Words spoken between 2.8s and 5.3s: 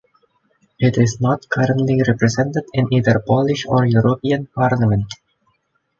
either Polish or European parliament.